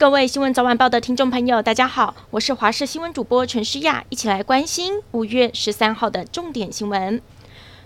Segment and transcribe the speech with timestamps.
[0.00, 7.20] 各位新闻早晚报的听众朋友，大家好，我是华视新闻主播陈诗雅，一起来关心五月十三号的重点新闻。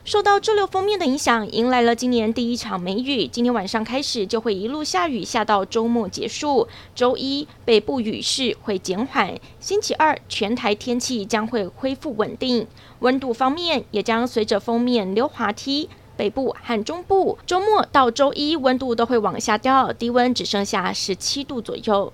[0.05, 3.27] 受到滞留封面的影响，迎来了今年第一场梅雨。
[3.27, 6.69] 今天晚上开始就会一路下雨，下到周末结束。
[6.95, 12.65] 周一北部雨势会减缓，星期二全台天气将会恢复稳定。
[13.01, 15.89] 温度方面也将随着封面溜滑梯。
[16.17, 22.13] 北部和中部周末到周一温度都会往下掉，低温只剩下十七度左右。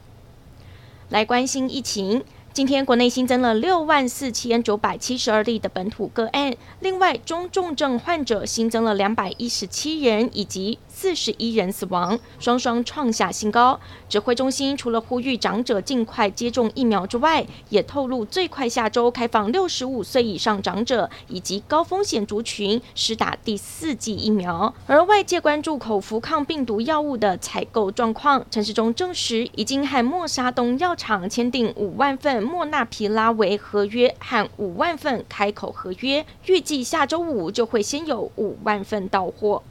[1.08, 2.24] 来关心疫情。
[2.52, 13.80] 今天国内新增了六万四千九百七十二例的本土个案，另外中重症患者新增了两百一十七人，以及四十一人死亡，双双创下新高。
[14.06, 24.74] 指挥中心除了呼吁长者尽快接种疫苗之外，也透露最快下周开放六十五岁以上长者以及高风险族群施打第四剂疫苗。
[24.86, 32.42] 而外界关注口服抗病毒药物的采购状况，陈时中证实已经和默沙东药厂签订五万份。
[32.42, 39.62] 莫纳皮拉韦合约和五万份开口合约，预计下周五就会先有五万份到货。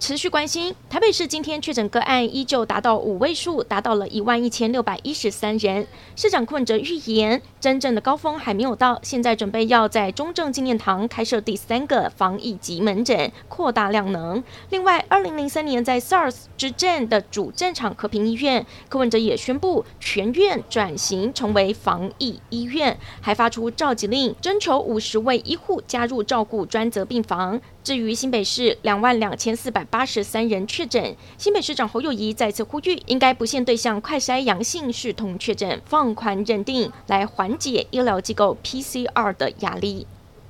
[0.00, 5.84] 持续关心，台北市今天确诊个案依旧达到五位数，达到了一万一千六百一十三人。
[6.14, 14.42] 市长柯文哲预言，真正的高峰还没有到，现在准备要在中正纪念堂开设第三个防疫级门诊，扩大量能。
[14.70, 27.60] 另外，二零零三年在 SARS 之战的主战场和平医院，柯文哲也宣布全院转型成为防疫医院，还发出召集令，征求五十位医护加入照顾专责病房。
[27.82, 40.06] 至于新北市两万两千四百八十三人确诊，新北市长侯友谊再次呼吁，应该不限对象快筛阳性视同确诊，放宽认定，来缓解医疗机构 PCR 的压力。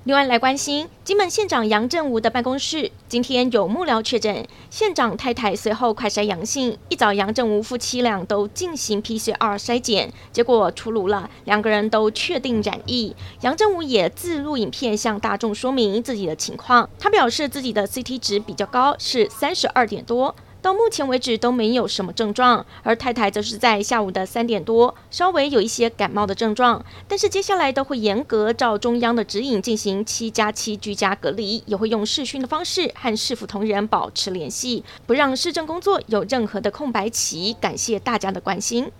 [0.09, 6.79] 另外来关心，金门县长杨振武的办公室今天有幕僚确诊，县长太太随后快筛阳性。
[6.89, 13.15] 一早，杨振武夫妻俩都进行 PCR 筛检，结果出炉了，两个人都确定染疫。
[13.43, 20.35] 杨振武也自录影片向大众说明自己的情况，他表示自己的 CT 值比较高，是三十二点多。
[20.61, 37.57] 到目前为止都没有什么症状，而太太则是在下午的三点多稍微有一些感冒的症状，但是接下来都会严格照中央的指引进行七加七居家隔离，也会用视讯的方式和市府同仁保持联系，不让市政工作有任何的空白期。
[37.61, 38.91] 感谢大家的关心。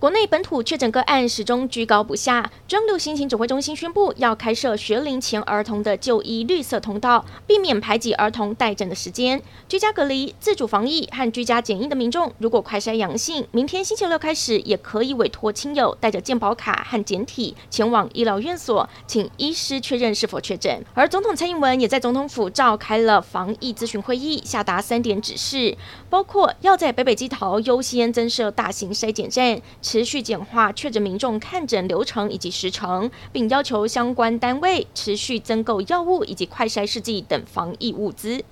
[0.00, 9.42] 国内本土确诊个案始终居高不下，中央流行情指挥中心宣布要开设学龄前儿童的就医绿色通道，避免排挤儿童待诊的时间。
[9.68, 20.82] 居家隔离、自主防疫和居家检疫的民众，如果快筛阳性，明天星期六开始也可以委托亲友带着健保卡和检体前往医疗院所，请医师确认是否确诊。
[20.94, 25.76] 而总统蔡英文也在总统府召开了防疫咨询会议，下达三点指示，
[26.08, 29.60] 包括要在北北基桃优先增设大型筛检站。
[29.90, 38.44] 持续简化确诊民众看诊流程以及时程，并要求相关单位持续增购药物以及快筛试剂等防疫物资。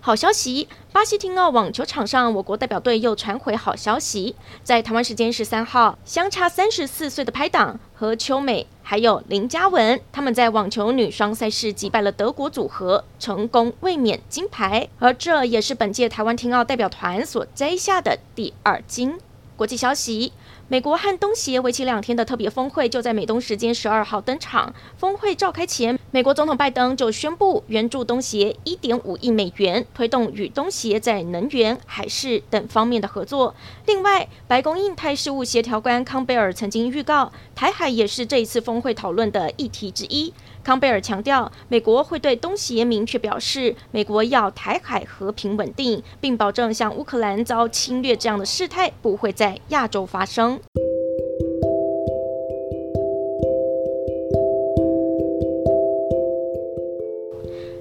[0.00, 19.18] 好消息，巴西廷奥网球场上，我国代表队又传回好消息，在台湾时间十三号，相差三十四岁的拍档何秋美还有林嘉文，他们在网球女双赛事击败了德国组合，成功卫冕金牌，而这也是本届台湾廷奥代表团所摘下的第二金。
[19.60, 20.32] 国际消息。
[20.68, 24.72] 美国和东协为期两天的特别峰会就在美东时间十二号登场。
[24.96, 33.54] 峰会召开前，美国总统拜登就宣布援助东协一点五亿美元，推动与东协在能源、海事等方面的合作。
[33.84, 40.32] 另外，白宫印太事务协调官康贝尔曾经预告，台海也是这一次峰会讨论的议题之一。
[40.70, 50.60] 康贝尔强调，美国会对东协明确表示，美国要台海和平稳定，并保证像乌克兰遭侵略这样的事态不会在亚洲发生。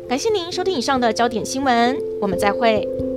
[0.08, 3.09] 感谢您收听以上的焦点新闻，我们再会。